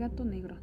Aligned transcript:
gato 0.00 0.24
negro. 0.24 0.56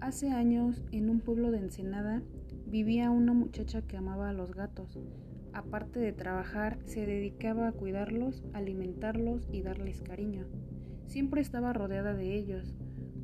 Hace 0.00 0.30
años, 0.30 0.84
en 0.92 1.10
un 1.10 1.18
pueblo 1.18 1.50
de 1.50 1.58
Ensenada, 1.58 2.22
vivía 2.66 3.10
una 3.10 3.32
muchacha 3.32 3.82
que 3.82 3.96
amaba 3.96 4.28
a 4.28 4.32
los 4.32 4.54
gatos. 4.54 4.96
Aparte 5.52 5.98
de 5.98 6.12
trabajar, 6.12 6.78
se 6.84 7.04
dedicaba 7.04 7.66
a 7.66 7.72
cuidarlos, 7.72 8.44
alimentarlos 8.52 9.48
y 9.50 9.62
darles 9.62 10.02
cariño. 10.02 10.46
Siempre 11.06 11.40
estaba 11.40 11.72
rodeada 11.72 12.14
de 12.14 12.36
ellos. 12.36 12.76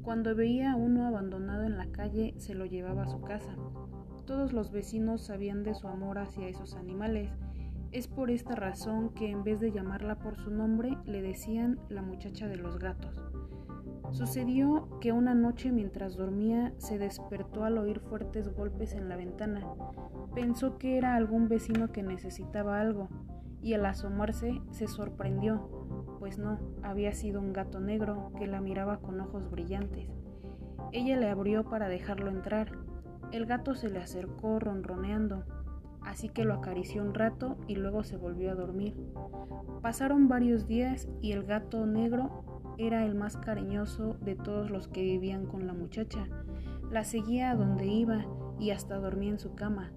Cuando 0.02 0.34
veía 0.34 0.72
a 0.72 0.77
uno 0.77 1.06
abandonado 1.06 1.62
en 1.62 1.76
la 1.76 1.86
calle, 1.92 2.34
se 2.38 2.54
lo 2.54 2.66
llevaba 2.66 3.04
a 3.04 3.08
su 3.08 3.20
casa. 3.20 3.54
Todos 4.26 4.52
los 4.52 4.72
vecinos 4.72 5.22
sabían 5.22 5.62
de 5.62 5.74
su 5.74 5.86
amor 5.86 6.18
hacia 6.18 6.48
esos 6.48 6.74
animales. 6.74 7.30
Es 7.92 8.08
por 8.08 8.32
esta 8.32 8.56
razón 8.56 9.14
que 9.14 9.30
en 9.30 9.45
vez 9.45 9.61
de 9.61 9.70
llamarla 9.70 10.19
por 10.19 10.37
su 10.37 10.51
nombre, 10.51 10.98
le 11.06 11.23
decían 11.23 11.79
la 11.88 12.02
muchacha 12.02 12.48
de 12.48 12.56
los 12.56 12.80
gatos. 12.80 13.23
Sucedió 14.14 14.86
que 15.00 15.10
una 15.10 15.34
noche 15.34 15.73
mientras 15.73 16.16
dormía 16.16 16.72
se 16.78 16.98
despertó 16.98 17.64
al 17.64 17.78
oír 17.78 17.98
fuertes 17.98 18.48
golpes 18.55 18.92
en 18.92 19.09
la 19.09 19.16
ventana. 19.16 19.66
Pensó 20.36 20.78
que 20.78 20.96
era 20.96 21.16
algún 21.16 21.48
vecino 21.48 21.91
que 21.91 22.05
necesitaba 22.05 22.78
algo 22.78 23.08
y 23.60 23.74
al 23.74 23.84
asomarse 23.84 24.62
se 24.70 24.86
sorprendió, 24.86 25.69
pues 26.20 26.38
no, 26.38 26.60
había 26.84 27.12
sido 27.12 27.41
un 27.41 27.52
gato 27.52 27.80
negro 27.80 28.30
que 28.38 28.46
la 28.46 28.60
miraba 28.60 29.00
con 29.00 29.20
ojos 29.20 29.50
brillantes. 29.50 30.08
Ella 30.92 31.16
le 31.16 31.28
abrió 31.28 31.64
para 31.64 31.88
dejarlo 31.88 32.30
entrar. 32.30 32.70
El 33.33 33.46
gato 33.46 33.74
se 33.74 33.88
le 33.88 33.98
acercó 33.98 34.60
ronroneando, 34.60 35.42
así 36.02 36.28
que 36.28 36.44
lo 36.44 36.55
acarició 36.55 37.02
un 37.02 37.14
rato 37.14 37.56
y 37.66 37.74
luego 37.74 38.05
se 38.05 38.16
volvió 38.16 38.52
a 38.52 38.55
dormir. 38.55 38.94
Pasaron 39.83 40.28
varios 40.28 40.69
días 40.69 41.08
y 41.20 41.33
el 41.33 41.42
gato 41.42 41.84
negro 41.84 42.53
era 42.78 43.05
el 43.05 43.14
más 43.14 43.36
cariñoso 43.36 44.17
de 44.20 44.34
todos 44.34 44.70
los 44.70 44.89
que 44.89 45.03
vivían 45.03 45.47
con 45.47 45.67
la 45.67 45.72
muchacha. 45.72 46.27
La 46.91 47.05
seguía 47.05 47.50
a 47.50 47.56
donde 47.56 47.86
iba 47.86 48.27
y 48.58 48.70
hasta 48.70 48.98
dormía 48.98 49.30
en 49.30 49.39
su 49.39 49.55
cama. 49.55 49.92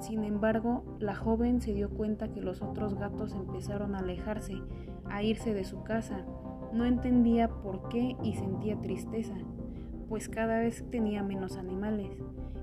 Sin 0.00 0.24
embargo, 0.24 0.84
la 0.98 1.14
joven 1.14 1.60
se 1.60 1.72
dio 1.72 1.90
cuenta 1.90 2.32
que 2.32 2.40
los 2.40 2.62
otros 2.62 2.94
gatos 2.94 3.34
empezaron 3.34 3.94
a 3.94 3.98
alejarse, 4.00 4.60
a 5.06 5.22
irse 5.22 5.54
de 5.54 5.64
su 5.64 5.82
casa. 5.82 6.24
No 6.72 6.84
entendía 6.84 7.48
por 7.48 7.88
qué 7.88 8.16
y 8.22 8.34
sentía 8.34 8.80
tristeza, 8.80 9.34
pues 10.08 10.28
cada 10.28 10.58
vez 10.58 10.84
tenía 10.90 11.22
menos 11.22 11.56
animales. 11.56 12.10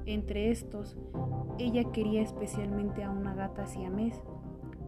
Entre 0.06 0.52
estos, 0.52 0.98
ella 1.58 1.92
quería 1.92 2.22
especialmente 2.22 3.04
a 3.04 3.12
una 3.12 3.34
gata 3.34 3.66
siamés, 3.66 4.22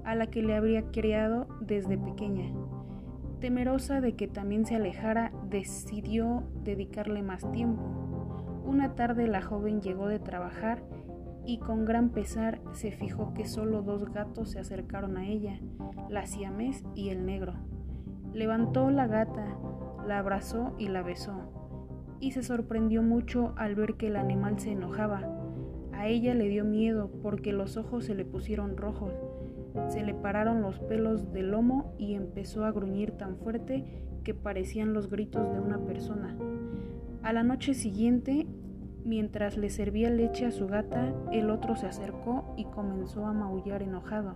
a 0.04 0.16
la 0.16 0.28
que 0.28 0.42
le 0.42 0.56
habría 0.56 0.92
criado 0.92 1.48
desde 1.62 1.98
pequeña. 1.98 2.54
Temerosa 3.44 4.00
de 4.00 4.16
que 4.16 4.30
también 4.30 4.66
se 4.66 4.78
alejara, 4.78 5.34
decidió 5.50 6.44
dedicarle 6.64 7.22
más 7.24 7.52
tiempo. 7.52 7.84
Una 8.66 8.96
tarde 8.96 9.28
la 9.28 9.42
joven 9.42 9.82
llegó 9.82 10.08
de 10.08 10.18
trabajar 10.18 10.82
y 11.46 11.58
con 11.58 11.84
gran 11.84 12.12
pesar 12.12 12.62
se 12.72 12.94
fijó 12.94 13.34
que 13.34 13.46
solo 13.46 13.82
dos 13.82 14.06
gatos 14.14 14.52
se 14.52 14.60
acercaron 14.60 15.18
a 15.18 15.28
ella, 15.28 15.60
la 16.10 16.26
siamés 16.26 16.86
y 16.96 17.10
el 17.10 17.26
negro. 17.26 17.56
Levantó 18.32 18.90
la 18.92 19.08
gata, 19.08 19.58
la 20.08 20.20
abrazó 20.20 20.74
y 20.80 20.88
la 20.88 21.02
besó, 21.02 22.16
y 22.22 22.32
se 22.32 22.44
sorprendió 22.44 23.02
mucho 23.02 23.56
al 23.58 23.76
ver 23.76 23.96
que 23.96 24.08
el 24.08 24.16
animal 24.16 24.58
se 24.58 24.72
enojaba. 24.72 25.20
A 25.92 26.08
ella 26.08 26.34
le 26.34 26.48
dio 26.48 26.64
miedo 26.64 27.12
porque 27.22 27.52
los 27.52 27.76
ojos 27.76 28.06
se 28.06 28.16
le 28.16 28.24
pusieron 28.24 28.78
rojos 28.78 29.12
se 29.88 30.04
le 30.04 30.14
pararon 30.14 30.62
los 30.62 30.80
pelos 30.80 31.32
del 31.34 31.52
lomo 31.52 31.94
y 31.98 32.14
empezó 32.16 32.66
a 32.66 32.72
gruñir 32.72 33.12
tan 33.12 33.38
fuerte 33.38 33.84
que 34.24 34.34
parecían 34.34 34.94
los 34.94 35.10
gritos 35.10 35.52
de 35.52 35.60
una 35.60 35.80
persona. 35.80 36.38
A 37.22 37.34
la 37.34 37.44
noche 37.44 37.74
siguiente, 37.74 38.48
mientras 39.06 39.58
le 39.58 39.70
servía 39.70 40.10
leche 40.10 40.46
a 40.46 40.52
su 40.52 40.68
gata, 40.68 41.14
el 41.32 41.50
otro 41.50 41.76
se 41.76 41.88
acercó 41.88 42.54
y 42.58 42.66
comenzó 42.66 43.26
a 43.26 43.34
maullar 43.34 43.84
enojado. 43.84 44.36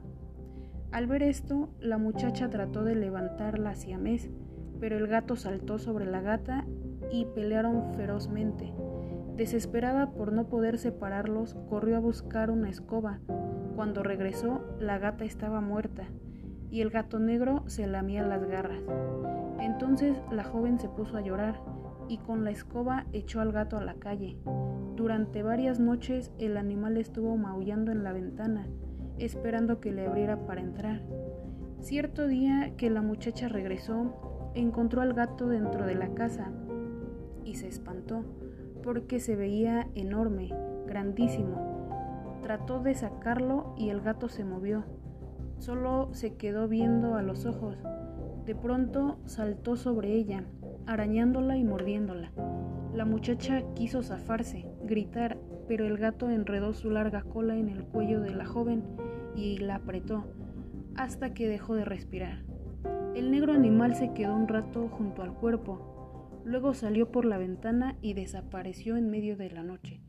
Al 0.91 1.07
ver 1.07 1.23
esto, 1.23 1.69
la 1.79 1.97
muchacha 1.97 2.49
trató 2.49 2.83
de 2.83 2.95
levantar 2.95 3.59
hacia 3.67 3.97
mes, 3.97 4.29
pero 4.79 4.97
el 4.97 5.07
gato 5.07 5.35
saltó 5.35 5.79
sobre 5.79 6.05
la 6.05 6.21
gata 6.21 6.65
y 7.11 7.25
pelearon 7.25 7.93
ferozmente. 7.93 8.73
Desesperada 9.35 10.11
por 10.11 10.31
no 10.31 10.47
poder 10.47 10.77
separarlos, 10.77 11.55
corrió 11.69 11.97
a 11.97 11.99
buscar 11.99 12.49
una 12.49 12.69
escoba, 12.69 13.19
cuando 13.77 14.01
regresó, 14.01 14.61
la 14.79 14.97
gata 14.97 15.23
estaba 15.23 15.61
muerta 15.61 16.05
y 16.71 16.81
el 16.81 16.89
gato 16.89 17.19
negro 17.19 17.61
se 17.67 17.85
lamía 17.85 18.25
las 18.25 18.43
garras. 18.43 18.81
Entonces 19.59 20.17
la 20.31 20.43
joven 20.43 20.79
se 20.79 20.89
puso 20.89 21.15
a 21.15 21.21
llorar 21.21 21.61
y 22.07 22.17
con 22.17 22.43
la 22.43 22.49
escoba 22.49 23.05
echó 23.13 23.39
al 23.39 23.51
gato 23.51 23.77
a 23.77 23.83
la 23.83 23.93
calle. 23.93 24.35
Durante 24.95 25.43
varias 25.43 25.79
noches 25.79 26.31
el 26.39 26.57
animal 26.57 26.97
estuvo 26.97 27.37
maullando 27.37 27.91
en 27.91 28.03
la 28.03 28.13
ventana, 28.13 28.65
esperando 29.19 29.79
que 29.79 29.91
le 29.91 30.07
abriera 30.07 30.47
para 30.47 30.61
entrar. 30.61 31.03
Cierto 31.79 32.25
día 32.27 32.73
que 32.77 32.89
la 32.89 33.03
muchacha 33.03 33.47
regresó, 33.47 34.51
encontró 34.55 35.03
al 35.03 35.13
gato 35.13 35.47
dentro 35.49 35.85
de 35.85 35.93
la 35.93 36.15
casa 36.15 36.49
y 37.45 37.53
se 37.53 37.67
espantó 37.67 38.23
porque 38.81 39.19
se 39.19 39.35
veía 39.35 39.87
enorme, 39.93 40.49
grandísimo, 40.87 41.76
Trató 42.47 42.79
de 42.79 42.95
sacarlo 42.95 43.75
y 43.75 43.89
el 43.89 43.99
gato 43.99 44.29
se 44.29 44.45
movió. 44.45 44.85
Solo 45.57 46.07
se 46.13 46.37
quedó 46.37 46.69
viendo 46.69 47.15
a 47.15 47.21
los 47.21 47.45
ojos. 47.45 47.75
De 48.45 48.55
pronto 48.55 49.17
saltó 49.25 49.75
sobre 49.75 50.13
ella, 50.13 50.45
arañándola 50.85 51.57
y 51.57 51.65
mordiéndola. 51.65 52.31
La 52.93 53.03
muchacha 53.03 53.63
quiso 53.73 54.01
zafarse, 54.01 54.65
gritar, 54.85 55.37
pero 55.67 55.85
el 55.85 55.97
gato 55.97 56.29
enredó 56.29 56.73
su 56.73 56.89
larga 56.89 57.23
cola 57.23 57.57
en 57.57 57.67
el 57.67 57.83
cuello 57.83 58.21
de 58.21 58.33
la 58.33 58.45
joven 58.45 58.81
y 59.35 59.57
la 59.57 59.75
apretó, 59.75 60.23
hasta 60.95 61.33
que 61.33 61.49
dejó 61.49 61.75
de 61.75 61.83
respirar. 61.83 62.45
El 63.13 63.29
negro 63.29 63.51
animal 63.51 63.93
se 63.93 64.13
quedó 64.13 64.33
un 64.33 64.47
rato 64.47 64.87
junto 64.87 65.21
al 65.21 65.33
cuerpo, 65.33 66.41
luego 66.45 66.73
salió 66.73 67.11
por 67.11 67.25
la 67.25 67.37
ventana 67.37 67.97
y 68.01 68.13
desapareció 68.13 68.95
en 68.95 69.09
medio 69.09 69.35
de 69.35 69.49
la 69.49 69.63
noche. 69.63 69.99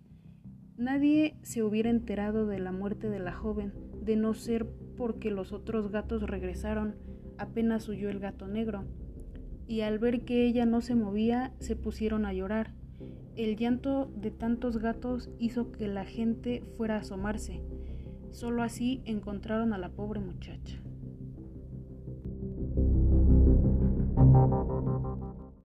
Nadie 0.79 1.35
se 1.43 1.65
hubiera 1.65 1.91
enterado 1.91 2.47
de 2.47 2.61
la 2.61 2.71
muerte 2.71 3.11
de 3.11 3.19
la 3.19 3.33
joven, 3.33 3.73
de 4.01 4.15
no 4.15 4.33
ser 4.33 4.65
porque 4.97 5.33
los 5.33 5.53
otros 5.53 5.91
gatos 5.91 6.23
regresaron, 6.23 6.95
apenas 7.37 7.89
huyó 7.89 8.11
el 8.11 8.21
gato 8.21 8.47
negro, 8.47 8.85
y 9.67 9.81
al 9.81 9.99
ver 9.99 10.25
que 10.25 10.47
ella 10.47 10.67
no 10.67 10.81
se 10.81 10.95
movía, 10.95 11.53
se 11.59 11.75
pusieron 11.75 12.25
a 12.25 12.33
llorar. 12.33 12.75
El 13.35 13.57
llanto 13.57 14.09
de 14.15 14.31
tantos 14.31 14.79
gatos 14.79 15.31
hizo 15.41 15.73
que 15.73 15.89
la 15.89 16.05
gente 16.05 16.63
fuera 16.77 16.95
a 16.95 17.01
asomarse. 17.01 17.61
Solo 18.31 18.63
así 18.63 19.03
encontraron 19.05 19.73
a 19.73 19.79
la 19.79 19.89
pobre 19.89 20.21
muchacha. 20.21 20.81